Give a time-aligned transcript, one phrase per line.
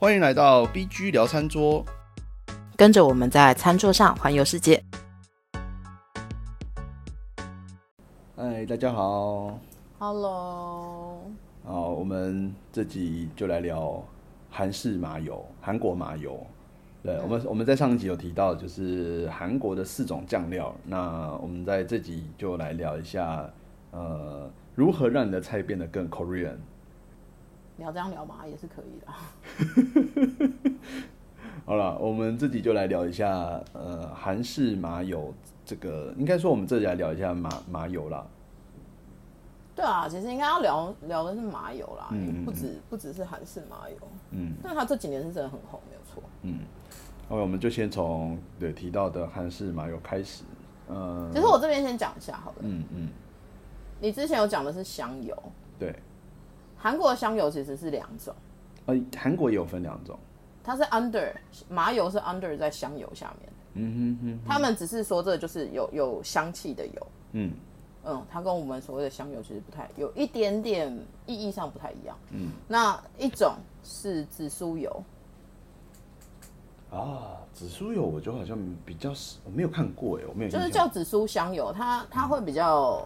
[0.00, 1.84] 欢迎来到 BG 聊餐桌。
[2.76, 4.80] 跟着我们在餐桌上环游世界。
[8.36, 9.58] 嗨，大家好。
[9.98, 11.20] Hello，
[11.64, 14.00] 好，我们这集就来聊
[14.48, 16.46] 韩式麻油，韩国麻油。
[17.02, 20.72] 对，我们我们在上一集有提到，就是韩国的四种酱料。
[20.84, 23.50] 那我们在这集就来聊一下，
[23.90, 26.58] 呃，如何让你的菜变得更 Korean。
[27.78, 29.06] 聊这样聊嘛也是可以的。
[31.64, 35.32] 好了，我们自己就来聊一下，呃，韩式麻油
[35.64, 38.26] 这个，应该说我们这里来聊一下麻麻油啦。
[39.76, 43.96] 对啊，其实应该要聊聊的是麻油啦，嗯嗯不止不只是韩式麻油，
[44.32, 46.22] 嗯但它这几年是真的很红，没有错。
[46.42, 46.60] 嗯，
[47.28, 50.42] 好，我们就先从对提到的韩式麻油开始。
[50.88, 53.08] 呃，其实我这边先讲一下好了，嗯嗯，
[54.00, 55.36] 你之前有讲的是香油，
[55.78, 55.94] 对，
[56.78, 58.34] 韩国的香油其实是两种，
[58.86, 60.18] 呃，韩国也有分两种。
[60.62, 61.32] 它是 under
[61.68, 67.52] 麻油是 under 在香油下面，嗯哼哼，他们只是说这就是有有香气的油，嗯。
[68.04, 70.90] 嗯，它跟我们所谓的香油其实不太，有一点点
[71.26, 72.16] 意义上不太一样。
[72.30, 75.04] 嗯，那一种是紫苏油，
[76.90, 80.58] 啊，紫苏油我就好像比较少，我没有看过哎，我没有就。
[80.58, 83.04] 是叫紫苏香油，它它会比较，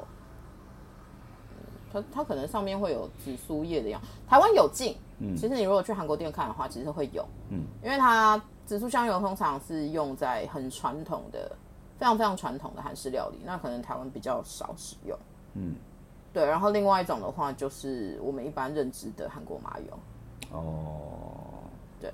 [1.92, 4.00] 它它可能上面会有紫苏叶的样。
[4.28, 4.96] 台湾有进，
[5.36, 11.54] 其实你如果去韩国店看的话，其实会有，嗯，因为它紫苏香油通常是用在很传统的、
[11.98, 15.18] 非常非常传统的韩式料理，那可能台湾比较少使用，
[15.54, 15.74] 嗯，
[16.32, 16.44] 对。
[16.46, 19.98] 然后另外一种的话，就是我们一般认知的韩国麻油，
[20.50, 21.34] 哦，
[22.00, 22.10] 对。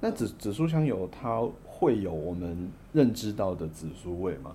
[0.00, 4.54] 那紫紫苏香油它会有我们认知到的紫苏味吗？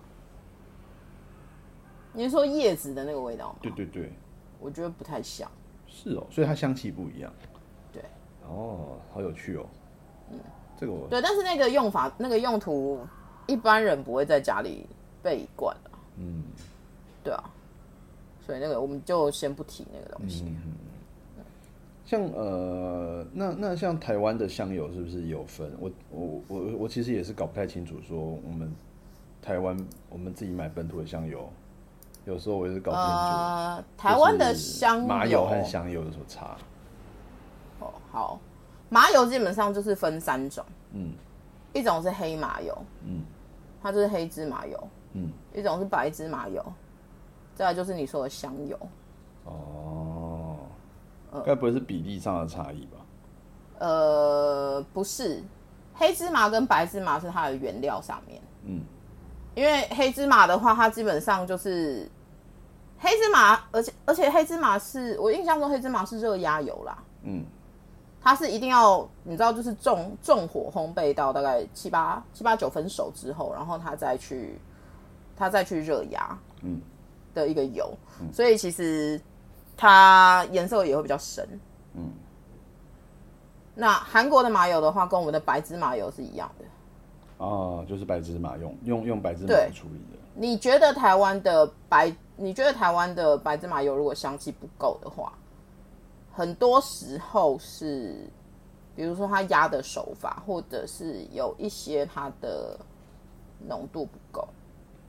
[2.13, 3.59] 你是说叶子的那个味道吗？
[3.61, 4.11] 对对对，
[4.59, 5.49] 我觉得不太像，
[5.87, 7.31] 是哦，所以它香气不一样。
[7.91, 8.01] 对。
[8.47, 9.65] 哦，好有趣哦。
[10.31, 10.39] 嗯，
[10.77, 12.99] 这个我对，但是那个用法、那个用途，
[13.47, 14.85] 一般人不会在家里
[15.23, 15.95] 备一罐啊。
[16.17, 16.43] 嗯
[17.23, 17.43] 对啊，
[18.45, 20.43] 所以那个我们就先不提那个东西。
[20.45, 20.75] 嗯
[22.03, 25.71] 像呃，那那像台湾的香油是不是有分？
[25.79, 28.69] 我我我我其实也是搞不太清楚，说我们
[29.41, 29.77] 台湾
[30.09, 31.49] 我们自己买本土的香油，
[32.25, 33.11] 有时候我也是搞不清楚。
[33.11, 36.55] 呃，台湾的就是香麻油和香油有什么差？
[37.79, 38.39] 哦，好，
[38.89, 41.13] 麻油基本上就是分三种，嗯
[41.73, 43.23] 一种是黑麻油，嗯
[43.81, 44.77] 它就是黑芝麻油；
[45.13, 46.63] 嗯，一种是白芝麻油，
[47.55, 48.77] 再来就是你说的香油。
[49.45, 50.57] 哦，
[51.31, 52.97] 呃该不会是比例上的差异吧？
[53.79, 55.41] 呃，不是，
[55.95, 58.39] 黑芝麻跟白芝麻是它的原料上面。
[58.65, 58.81] 嗯
[59.55, 62.09] 因为黑芝麻的话，它基本上就是
[62.99, 67.45] 黑芝麻，而且而且黑芝麻是我印象中黑芝麻是热压油啦，嗯。
[68.23, 74.59] 它是一定要你知道就是重重火烘焙到大概七八七八九分熟之后，然后它再去
[75.35, 76.79] 它再去热压，嗯。
[77.33, 77.97] 的一个油，
[78.33, 79.17] 所以其实
[79.77, 81.47] 它颜色也会比较深。
[81.93, 82.11] 嗯，
[83.73, 86.65] 那韩国的麻油的话，跟我们的白芝麻油是一样的。
[87.41, 90.19] 啊，就是白芝麻用用用白芝麻对处理的。
[90.35, 92.15] 你觉得台湾的白？
[92.37, 95.33] 你觉得台湾的白芝麻油如果香气不够的话，
[96.31, 98.25] 很多时候是，
[98.95, 102.79] 比如说它压的手法，或者是有一些它的
[103.67, 104.47] 浓度不够，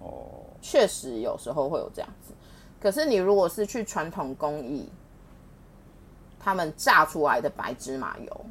[0.00, 2.34] 哦，确实有时候会有这样子。
[2.81, 4.91] 可是你如果是去传统工艺，
[6.41, 8.44] 他们榨出来的白芝麻油，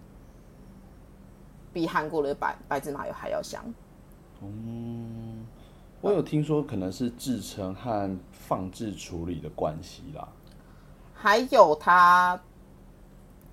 [1.73, 3.63] 比韩国的白白芝麻油还要香。
[4.41, 5.45] 嗯，
[6.01, 10.27] 我有听说可能是制成和放置处理的关系啦。
[11.13, 12.39] 还有它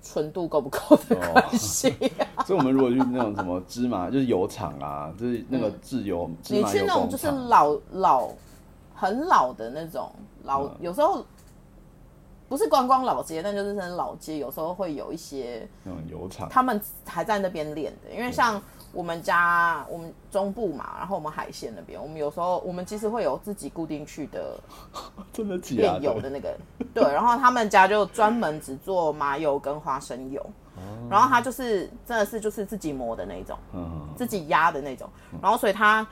[0.01, 1.89] 纯度够不够的关系、
[2.35, 2.41] 啊。
[2.43, 8.29] 所以，我们如果去那种什么芝麻，就是油厂啊，就是那个制油、芝你麻油去那种就是老老
[8.95, 10.11] 很老的那种
[10.43, 11.23] 老，嗯有时候
[12.49, 18.59] 不是观光老街，但就是老街，有时候会有一些那种油厂，他们还在那边练的，因为像
[18.91, 24.59] 我们家我们中部嘛，然后我们海鲜那边，我们有时候我们其实会有自己固定去的
[25.31, 26.29] 真的假炼油的的？
[26.31, 26.57] 那个，
[26.91, 30.43] 对，然后他们家就专门只做麻油跟花生油，
[31.07, 35.07] 然后他就是真的是就是自己磨的那种，嗯，自己压的那种，
[35.39, 36.05] 然后所以他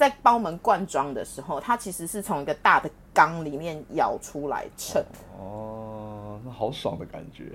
[0.00, 5.04] 在帮我们灌装的时候，它其实是从一个大的缸里面舀出来称，
[5.38, 7.52] 哦，那好爽的感觉。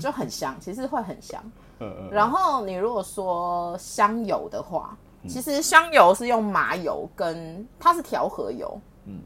[0.00, 1.40] 就很香，其实会很香。
[1.78, 4.98] 嗯嗯然后你如果说香油的话，
[5.28, 9.20] 其实香油是用麻油跟它是调和油，嗯，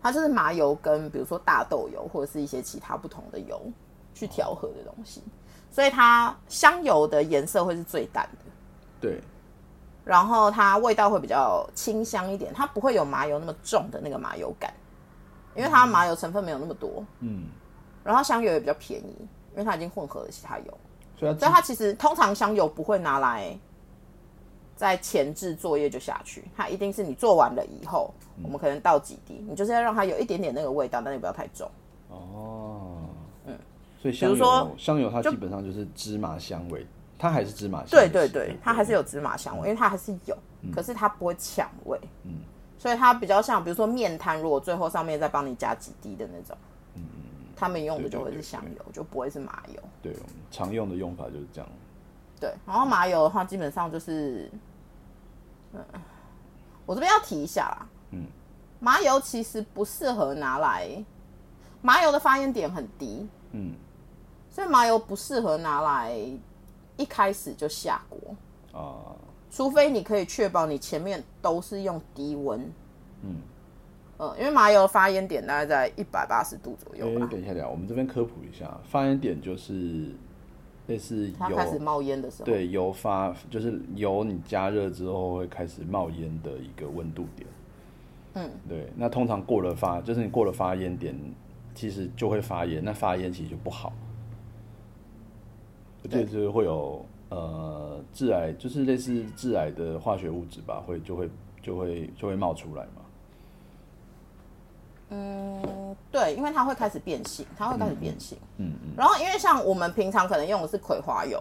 [0.00, 3.60] 它就是麻油跟比如说大豆油或者是一些其他不同的油
[4.14, 5.22] 去调和的东西，
[5.70, 8.50] 所以它香油的颜色会是最淡的，
[9.02, 9.20] 对，
[10.06, 14.72] 然后它味道会比较清香一点，它不会有麻油那么重的那个麻油感，
[15.56, 17.46] 因为它麻油成分没有那么多，嗯，
[18.04, 19.16] 然后香油也比较便宜，
[19.52, 20.78] 因为它已经混合了其他油，
[21.18, 23.58] 所以它所以它其实通常香油不会拿来
[24.76, 28.14] 在前置作业就下去，它一定是你做完了以后，
[28.44, 31.68] 我们可能倒几滴，你就是要让它有一点点那个味道，但也不要太重。
[32.10, 33.00] 哦，
[33.46, 33.58] 嗯，
[34.00, 36.86] 所以香油香油它基本上就是芝麻香味，
[37.18, 40.36] 它还是芝麻香对味，对对，它还是有芝麻香味，因为它还是有，
[40.72, 41.98] 可是它不会抢味。
[42.24, 42.40] 嗯，
[42.78, 46.56] 所以它比较像，比如说面摊，如果最后上面再帮你加几滴的那种，
[46.94, 47.02] 嗯，
[47.56, 49.82] 他们用的就会是香油，就不会是麻油。
[50.02, 51.70] 对，我们常用的用法就是这样。
[52.38, 54.50] 对，然后麻油的话，基本上就是，
[55.72, 55.82] 嗯，
[56.84, 58.26] 我这边要提一下啦，嗯，
[58.78, 60.86] 麻油其实不适合拿来，
[61.80, 63.72] 麻油的发烟点很低，嗯，
[64.50, 66.14] 所以麻油不适合拿来
[66.96, 68.34] 一开始就下锅，
[68.72, 69.16] 啊，
[69.50, 72.60] 除非你可以确保你前面都是用低温，
[73.22, 73.36] 嗯，
[74.16, 80.10] 呃，因为麻油的发烟点大概在一百八十度左哎、右吧，等一下，等一下，我们这边科普一下，发烟点就是
[80.86, 87.48] 类似它开始油，冒烟的时候，对，油发就是油你加热之后会开始冒烟的一个温度点。
[88.38, 91.18] 嗯，对，那通常过了发，就是你过了发烟点，
[91.74, 93.94] 其实就会发烟，那发烟其实就不好，
[96.06, 101.30] 对就是会有呃致癌，就是类似致癌的化学物质吧，会就会
[101.62, 103.02] 就会就会冒出来嘛。
[105.10, 108.36] 嗯，对，因为它会开始变性，它会开始变性。
[108.58, 111.40] 嗯嗯然后因为像我们平常可能用的是葵花油，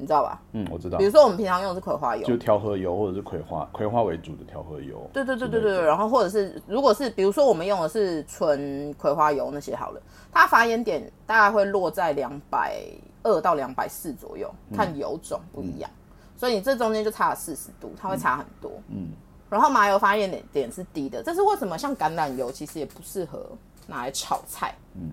[0.00, 0.40] 你知道吧？
[0.52, 5.08] 嗯，我知道比，如说我们平常用的是葵花油，就调和油或者是葵花葵花为主的调和油。
[5.12, 10.00] 对对对对对，对然后或者是如果是比如说我们用的是纯葵花油那些好了，
[10.32, 12.82] 它发炎点大概会落在两百
[13.22, 15.90] 二到两百四左右，看油种不一样，
[16.34, 18.72] 所以你这中间就差了四十度，它会差很多。
[18.88, 19.08] 嗯，
[19.50, 21.76] 然后麻油发炎点点是低的，这是为什么？
[21.76, 23.44] 像橄榄油其实也不适合
[23.86, 25.10] 拿来炒菜，嗯，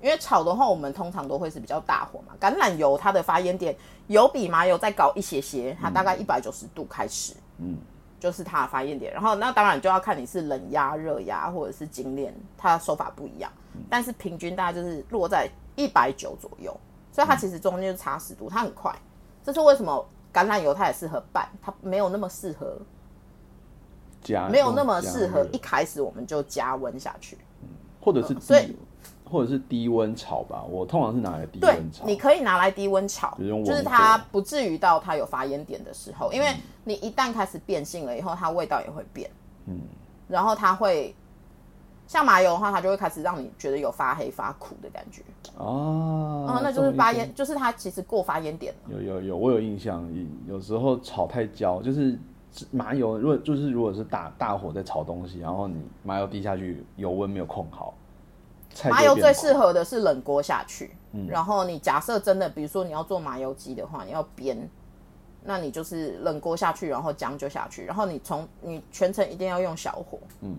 [0.00, 2.34] 因为炒的话我们通常都会是比较大火嘛。
[2.40, 3.74] 橄榄油它的发烟点
[4.06, 7.76] 有比麻油再高一些些，它大概一百九十度开始，嗯，
[8.20, 9.12] 就是它的发烟点。
[9.12, 13.50] 然后那当然就要看你是冷压、热压或者是精炼，它的手法不一样，
[13.90, 16.74] 但是平均大概就是落在一百九左右，
[17.12, 18.94] 所以它其实中间就差十度，它很快。
[19.44, 22.78] 这是为什么橄榄油它也适合拌，它没有那么适合
[24.22, 27.36] 加没有那么适合一开始我们就加温下去。
[28.00, 28.76] 或者是低，所以
[29.30, 30.64] 或者是低温炒吧。
[30.68, 32.06] 我通常是拿来低对温，炒。
[32.06, 36.46] 你可以拿来低温炒，就是它不至于到它有发烟点的时候，因为
[36.84, 39.30] 你一旦开始变性了以后，它味道也会变。
[39.66, 39.80] 嗯，
[40.26, 41.14] 然后它会
[42.06, 45.22] 像麻油的话，它就会开始让你觉得有发黑发苦的感觉。
[45.58, 48.94] 哦，嗯，那就是发烟，就是它其实过发烟点了。
[48.94, 50.08] 有有有，我有印象，
[50.46, 52.18] 有时候炒太焦，就是
[52.70, 57.92] 麻油，如果就是如果是大大火在炒东西，然后你麻油滴下去，油温没有控好，
[58.90, 60.96] 麻油最适合的是冷锅下去，
[61.28, 64.56] 然后你假设真的，比如说你要做麻油鸡的话，你要煸，
[65.42, 70.56] 那你就是冷锅下去，然后姜就下去，然后你从你全程一定要用小火，嗯，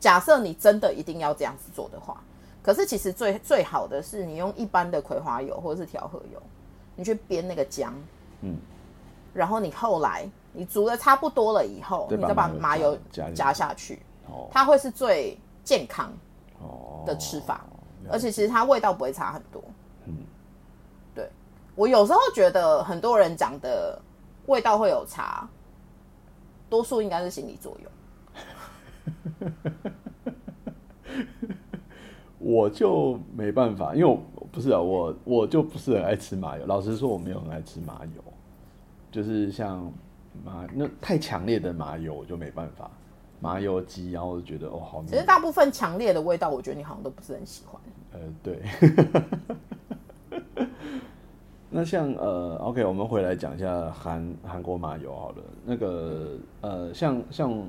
[0.00, 2.22] 假设你真的一定要这样子做的话，
[2.62, 6.42] 可是其实最最好的是你用一般的葵花油或者是调和油，
[6.96, 7.94] 你去煸那个姜，
[8.42, 8.56] 嗯，
[9.32, 12.98] 然后你后来你煮的差不多了以后，你再把麻麻油油
[13.34, 14.48] 加下去，哦。
[14.52, 16.12] 它会是最健康哦
[17.06, 17.64] 的吃法。
[18.04, 19.62] 了而且其实它味道不会差很多。
[20.06, 20.16] 嗯，
[21.14, 21.30] 对
[21.76, 24.00] 我有时候觉得很多人讲的
[24.46, 25.48] 味道会有差，
[26.68, 27.90] 多数应该是心理作用。
[32.38, 36.66] 我就没办法，因为我不是啊，我我就不是很爱吃麻油。
[36.66, 38.22] 老实说，我没有很爱吃麻油，
[39.12, 39.90] 就是像
[40.44, 42.90] 麻那太强烈的麻油我就没办法。
[43.42, 45.24] 麻油鸡，然后我就觉得哦好其实。
[45.24, 47.80] 大部分强烈的味道，我觉得你好像都不是很喜欢。
[48.12, 48.62] 呃，对。
[51.74, 55.36] 那像呃，OK，我们回来讲一下韩韩国麻油好了。
[55.64, 57.64] 那个呃，像像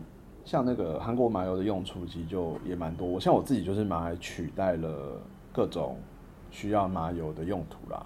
[0.45, 3.07] 像那个韩国麻油的用处其实就也蛮多。
[3.07, 5.17] 我像我自己就是拿来取代了
[5.53, 5.97] 各种
[6.51, 8.05] 需要麻油的用途啦。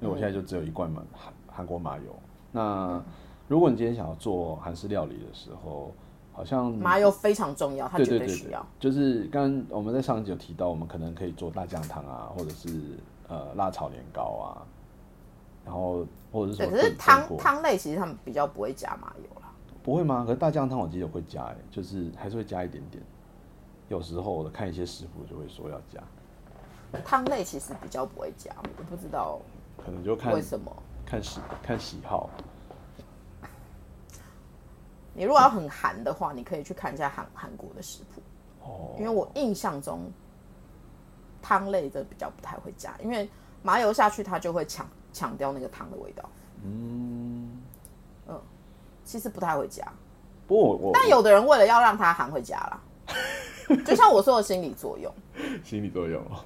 [0.00, 2.04] 因为我现在就只有一罐嘛韩韩国麻油。
[2.50, 3.00] 那
[3.46, 5.92] 如果你今天想要做韩式料理的时候，
[6.34, 12.98] 好像麻油非常重要，它绝对需要。，就是刚刚我们在上一集有提到，我们可能可以做大酱汤啊，或者是
[13.28, 14.66] 呃辣炒年糕啊，
[15.64, 19.48] 然后或者是，什么可是炖汤汤类其实他们比较不会加麻油啦。
[19.82, 20.24] 不会吗？
[20.26, 23.00] 可是大酱汤我记得会加、欸，就是还是会加一点点。
[23.88, 26.02] 有时候我看一些食谱就会说要加，
[27.04, 29.38] 汤类其实比较不会加，我不知道
[29.84, 30.74] 可能就看为什么。
[31.06, 32.28] 看喜看喜好。
[35.14, 38.20] 你如果要很韩的话，你可以去看一下韩韩国的食谱，
[38.62, 40.10] 哦因为我印象中
[41.40, 43.28] 汤类的比较不太会加，因为
[43.62, 46.28] 麻油下去它就会强强调那个汤的味道。
[46.64, 47.62] 嗯
[48.28, 48.40] 嗯，
[49.04, 49.86] 其实不太会加，
[50.46, 52.80] 不过我我但有的人为了要让它含会加啦，
[53.84, 55.12] 就像我说的心理作用。
[55.62, 56.44] 心理作用哦。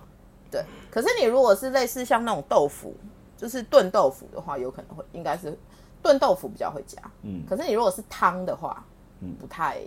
[0.50, 2.94] 对，可是你如果是类似像那种豆腐，
[3.36, 5.56] 就是炖豆腐的话，有可能会应该是
[6.02, 7.00] 炖豆腐比较会加。
[7.22, 8.84] 嗯可是你如果是汤的话，
[9.20, 9.80] 嗯不太，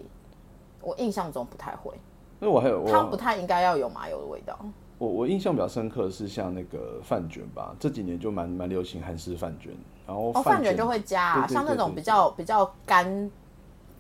[0.82, 1.94] 我印象中不太会，
[2.40, 4.58] 那我还有汤不太应该要有麻油的味道。
[4.98, 9.74] 我我印象比较深刻的是像那个饭卷吧，这几年就蛮蛮流行韩式饭卷，
[10.06, 13.32] 然后哦，饭卷就会加、像那种比较比较干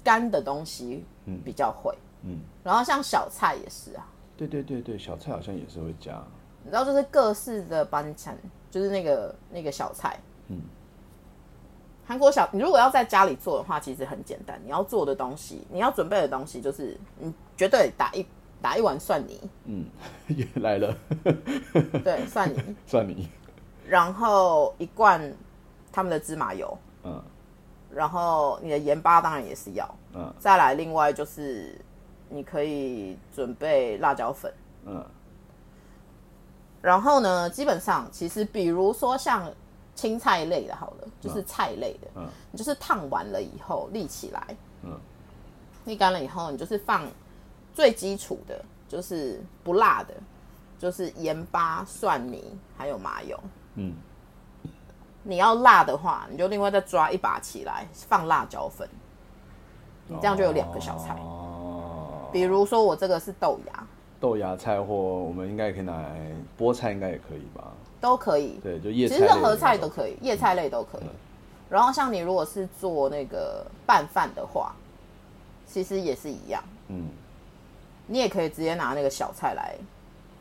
[0.03, 1.97] 干的东西，嗯比较会。
[2.23, 6.21] 嗯，然后像小菜也是啊，对对对对，小菜好像也是会加。
[6.63, 8.37] 你知道就是各式的班餐，
[8.69, 10.19] 就是那个那个小菜。
[10.49, 10.61] 嗯，
[12.05, 14.59] 韩国小，你如果要在家里做的话，其实很简单。
[14.63, 18.25] 你要做的东西，你要准备的东西，就是你绝对打一
[18.61, 19.85] 打一碗蒜泥，嗯，
[20.27, 20.93] 也来了，
[22.03, 23.29] 对，蒜泥， 蒜泥。
[23.87, 25.33] 然后一罐
[25.91, 27.21] 他们的芝麻油，嗯。
[27.93, 30.33] 然后你的盐巴当然也是要，嗯。
[30.39, 31.79] 再来另外就是
[32.29, 34.53] 你可以准备辣椒粉，
[34.85, 35.05] 嗯。
[36.81, 39.51] 然后呢，基本上其实比如说像
[39.95, 42.27] 青菜类的，好了，就是菜类的，嗯。
[42.51, 44.99] 你就是烫完了以后沥起来，嗯。
[45.85, 47.07] 沥干了以后，你就是放
[47.73, 50.13] 最基础的，就是不辣的，
[50.77, 53.39] 就是盐巴、蒜泥还有麻油。
[53.75, 53.95] 嗯，
[55.23, 58.87] 你要辣的话，你就另外再抓一把起来放辣椒粉，
[60.07, 61.15] 你这样就有两个小菜。
[61.19, 63.87] 哦，比如说我这个是豆芽，
[64.19, 67.71] 豆芽菜或我们应该也可以拿来菠菜，应该也可以吧？
[68.01, 68.59] 都可以。
[68.61, 69.15] 对，就叶菜。
[69.15, 71.03] 其实任何菜都可以，叶菜类都可以。
[71.69, 74.73] 然后像你如果是做那个拌饭的话，
[75.65, 77.07] 其实也是一样，嗯
[78.07, 79.75] 你也可以直接拿那个小菜来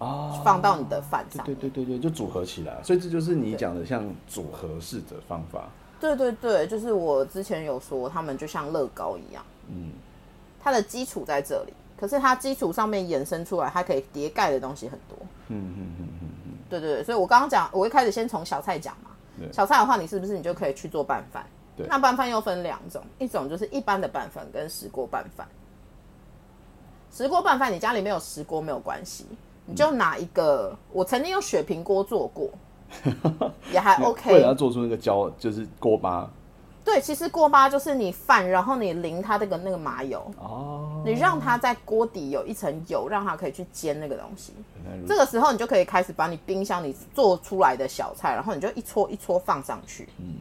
[0.05, 5.69] 啊，放到你的饭上对对对对，就组合起来，所以这就是你讲的像组合式的方法。
[6.01, 9.93] 对对对，就是我之前有说，他们就像乐高一样，嗯
[10.61, 15.17] 它的基础在这里，可是它基础上面衍生出来，它可以叠盖的东西很多。
[15.49, 16.09] 嗯嗯嗯，
[16.71, 19.11] 对对对，所以我刚刚讲，我一开始先从小菜讲嘛。
[19.53, 21.45] 小菜的话，你是不是你就可以去做拌饭？
[21.77, 25.49] 对那拌饭又分两种，一种就是一般的拌饭跟石锅拌饭。
[27.11, 29.27] 石锅拌饭，你家里没有石锅没有关系，
[29.65, 32.51] 你就拿一个，我曾经用雪平锅做过，
[33.73, 34.55] 也还 OK 为了要。
[34.55, 36.31] 做出那个焦，就是锅巴
[36.93, 44.53] 对，其实锅巴就是你饭，然后你淋它那个那个麻油，哦，你让它在锅底有一层油，让它可以去煎那个东西。
[45.07, 50.09] 这个时候你就可以开始把你冰箱里做出来的小菜，然后你就一撮一撮放上去。
[50.19, 50.35] 嗯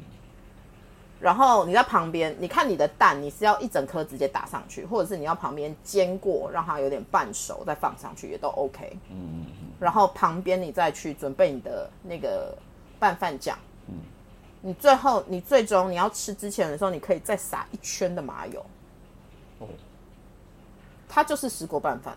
[1.20, 8.98] 然后你在旁边，你看你的蛋，你是要一整颗直接打上去，或者是你要旁边煎过，让它有点半熟再放上去，也都 OK。
[9.12, 12.58] 嗯嗯嗯然后旁边你再去准备你的那个
[12.98, 13.56] 拌饭酱。
[14.62, 18.60] 你最后你最终你要吃之前的时候，你可以再撒一圈的麻油。
[19.60, 19.68] 哦
[21.12, 22.16] 它就是石锅拌饭，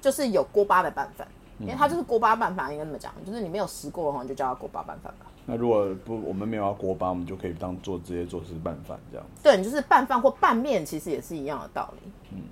[0.00, 1.26] 就是有锅巴的拌饭，
[1.58, 5.26] 因为它就是锅巴拌饭，应该这么讲，就是你没有石锅的话，你就叫它锅巴拌饭吧。
[5.46, 9.42] 那如果不我们没有要锅巴，我们就可以当做直接做是拌饭这样子。
[9.42, 12.12] 对，你就是拌饭或拌面，其实也是一样的道理。
[12.30, 12.42] 嗯，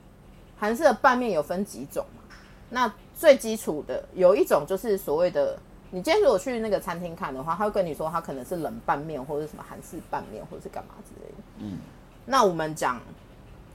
[0.59, 2.35] 韩式的拌面有分几种嘛？
[2.71, 5.57] 那最基础的有一种就是所谓的，
[5.91, 11.37] 你今天如果去那个餐厅看的话，他会跟你说他可能是冷拌面或者是什么韩式拌面或者是干嘛之类的。
[11.59, 11.79] 嗯，
[12.27, 13.01] 那我们讲，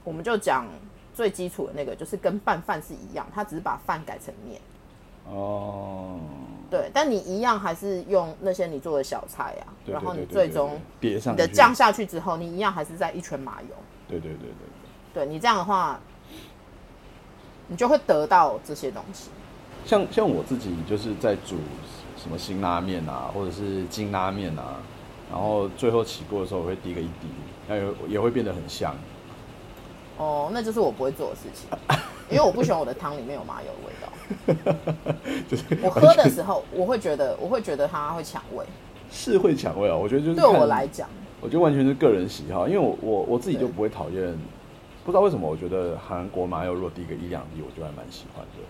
[0.04, 0.66] 我们就讲
[1.12, 4.60] 最基础的那个，就是跟拌饭是一样，他只是把饭改成面。
[5.26, 6.20] 哦，
[6.70, 13.74] 对，但你一样还是用那些你做的小菜啊，对然后你最终叠上你的酱下去之后，你一样还是在一圈麻油。
[14.06, 15.24] 对对对对对。
[15.24, 15.98] 对你这样的话，
[17.68, 19.30] 你就会得到这些东西。
[19.84, 21.56] 像像我自己就是在煮
[22.16, 24.76] 什么辛拉面啊，或者是金拉面啊，
[25.30, 27.28] 然后最后起锅的时候我会滴个一滴，
[27.68, 28.94] 那也也会变得很香。
[30.16, 31.68] 哦，那就是我不会做的事情，
[32.30, 35.14] 因为我不喜欢我的汤里面有麻油的味道。
[35.48, 38.64] 就是我喝的时候，我会觉得，我会觉得它会抢味。
[39.10, 41.08] 是会抢味啊，我觉得就是对我看来讲，
[41.40, 44.32] 我觉得完全是个人喜好，因为我我我自己就对不会讨厌，
[45.04, 48.62] 不知道为什么，我觉得韩国麻油如果滴个一两滴，我就还蛮喜欢的。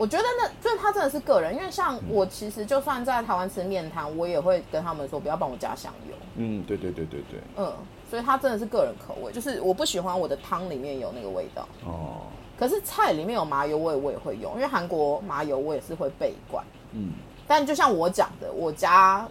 [0.00, 6.16] 我觉得那就是他真的是个人，因为像我其实就算在台湾吃面汤，我也会跟他们说不要帮我加香油。
[6.36, 7.70] 嗯，对对对对对，嗯，
[8.08, 11.68] 所以他真的是个人口味，就是我不喜欢我的汤里面有那个味道。
[11.84, 12.22] 哦，
[12.58, 16.64] 可是菜里面有麻油味，我也会用，因为韩国麻油我也是会备一罐。
[16.92, 17.12] 嗯，
[17.46, 19.28] 但就像我讲的，我家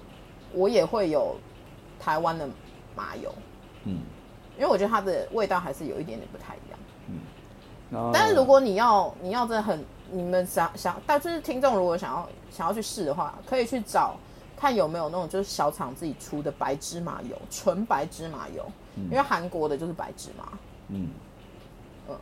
[0.53, 1.35] 我也会有
[1.99, 2.47] 台湾的
[2.95, 3.33] 麻油，
[3.85, 4.01] 嗯，
[4.55, 6.79] 因为我觉得它的味道还是有一点点不太一样。
[7.07, 7.17] 嗯
[8.13, 14.15] 但是如果你要你要真的很你们想想，但就是听众如果想要想要去试的话，可以去找
[14.57, 20.49] 看有没有那种就是小厂自己出的白芝麻油，纯白芝麻油，因为韩国的就是白芝麻。
[20.89, 21.09] 嗯，
[22.07, 22.15] 嗯。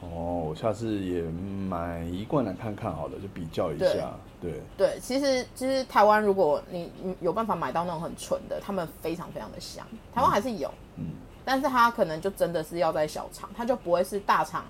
[0.00, 4.12] 哦，我下次也买一罐来看看好了，就比较一下。
[4.40, 9.86] 对，对，其实其实台湾如果你你有办法买到那种很纯的，他们非常非常的香。
[10.12, 11.06] 台湾还是有，嗯，
[11.44, 14.64] 但是它可能就真的是要在小厂，它就不会是大厂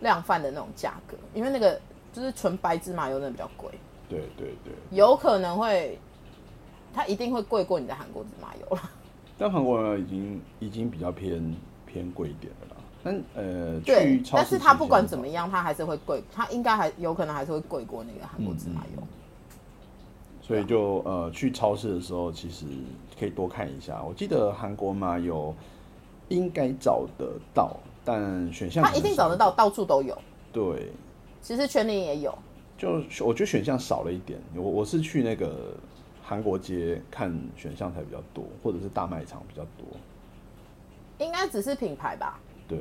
[0.00, 1.78] 量贩的那种价格，因为那个
[2.18, 3.70] 就是纯白芝麻油真的比较贵，
[4.08, 4.72] 对对对。
[4.90, 5.96] 有可能会，
[6.92, 8.90] 它一定会贵过你的韩国芝麻油了。
[9.38, 11.54] 但韩国人已经已经比较偏
[11.86, 12.82] 偏贵一点的啦。
[13.04, 19.02] 但呃，对去，超市但是它不管怎么么样，它还是会贵，它应该还有可能还是会贵过那个韩国芝麻油。
[20.42, 22.66] 所以就呃去超市的时候，其实
[23.16, 24.02] 可以多看一下。
[24.02, 25.54] 我记得韩国麻油
[26.28, 30.18] 应该找得到，但选项它一定找得到，到处都有。
[30.52, 30.90] 对，
[31.42, 32.36] 其实全年也有，
[32.76, 34.38] 就我觉得选项少了一点。
[34.54, 35.74] 我我是去那个
[36.22, 39.86] 韩国街看选项才比较多，或者是大卖场比较多。
[41.18, 42.38] 应该只是品牌吧？
[42.68, 42.78] 对，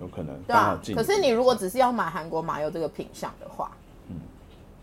[0.00, 0.78] 有可能对啊。
[0.94, 3.72] 可是你如果只是要买韩国麻油这个品相的话，
[4.08, 4.16] 嗯，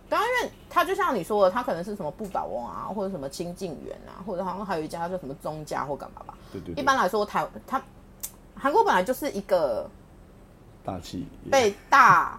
[0.09, 6.35] 对啊，因为它就像你说的，它可能是什么不倒翁啊，或者什么清净园啊，或者好像还有一家叫什么中家或干嘛吧。
[6.51, 7.79] 对对对一般来说，台它
[8.55, 9.87] 韩国本来就是一个
[10.83, 12.35] 大气也被大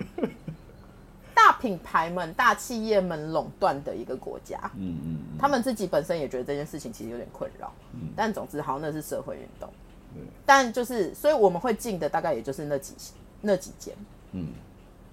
[1.43, 4.59] 大品牌们、大企业们垄断的一个国家。
[4.77, 9.69] 嗯嗯嗯，他们自己本身也觉得这件事情其实有点困扰，嗯但总之好，那是社会运动。
[10.13, 12.95] 对，但就是，所以我们会进的大概也就是那几
[13.41, 13.95] 那几间，
[14.33, 14.49] 嗯，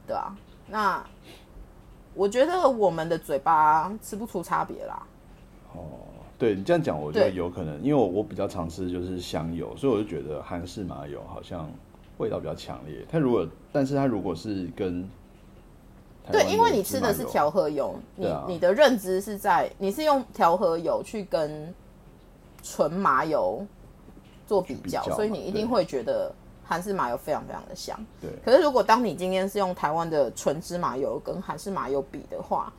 [0.06, 0.36] 对啊。
[0.68, 1.02] 那
[2.14, 5.02] 我觉得我们的嘴巴吃不出差别啦。
[5.74, 5.80] 哦，
[6.38, 11.72] 对你这样讲，我觉得有可能，因为我我比较常吃就是香油，所以我就觉得韩式麻油好像
[12.18, 13.06] 味道比较强烈。
[13.10, 15.08] 它如果，但是它如果是跟
[16.32, 21.74] 对，因为你吃的是调和油，你、啊你的认知是在你是用调和油去跟
[22.64, 23.66] 纯麻油
[24.46, 26.34] 做比较，所以你一定会觉得
[26.66, 27.98] 韩式麻油非常非常的香。
[28.22, 32.72] 对可是如果当你今天是用台湾的纯芝麻油跟韩式麻油比的话，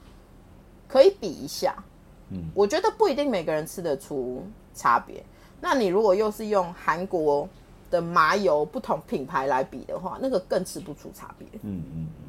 [0.86, 1.74] 可以比一下。
[2.30, 4.42] 嗯，我觉得不一定每个人吃得出
[4.74, 5.24] 差别。
[5.60, 7.48] 那你如果又是用韩国
[7.90, 11.48] 的麻油不同品牌来比的话，那个更吃不出差别。
[11.62, 12.27] 嗯嗯嗯，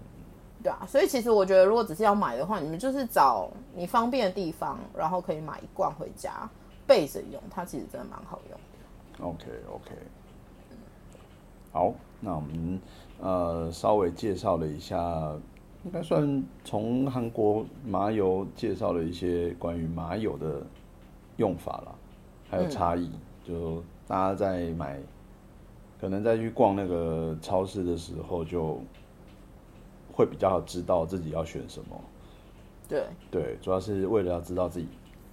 [0.88, 6.50] 所以其实我觉得，如果只是要买的话，你们就是找你方便的地方，然后可以买一罐回家
[6.86, 9.26] 备着用，它其实真的蛮好用的。
[9.26, 9.92] OK OK，
[11.72, 12.80] 好，那我们
[13.20, 15.34] 呃稍微介绍了一下，
[15.84, 20.62] 应该算从韩国麻油介绍了一些关于麻油的
[21.38, 21.96] 用法了，
[22.50, 23.12] 还有差异，
[23.46, 25.00] 就大家在买，
[26.00, 28.82] 可能在去逛那个超市的时候，就
[30.20, 31.96] 会比较知道自己要选什么。
[32.90, 34.88] 对，对，主要是为了要知道自己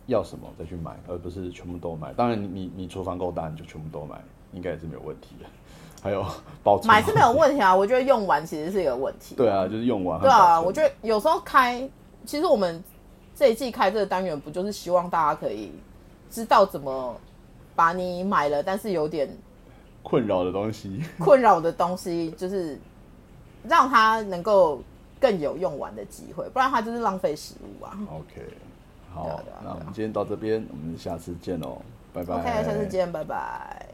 [0.07, 2.12] 要什么再去买，而不是全部都买。
[2.12, 4.22] 当然你，你你厨房够大，你就全部都买，
[4.53, 5.46] 应该也是没有问题的。
[6.01, 6.25] 还有
[6.62, 9.35] 保存买是没有问题啊，我觉得用完其实是一个问题。
[9.35, 11.90] 对啊，就是用完对啊，我觉得有时候开，
[12.25, 12.81] 其实我们
[13.35, 15.72] 这一季开这个单元，不就是希望大家可以
[16.31, 17.16] 知道怎么
[17.75, 19.29] 把你买了但是有点
[20.05, 21.03] 困扰的东西。
[21.18, 22.79] 困扰的东西，就是
[23.69, 24.81] 让它能够
[25.21, 27.99] 更有用完的机会，不然它就是浪费食物啊。
[28.11, 28.43] OK，
[29.13, 31.81] 好，那我们今天到这边，我们下次见喽，
[32.13, 32.35] 拜拜。
[32.35, 33.87] OK，下次见，拜拜。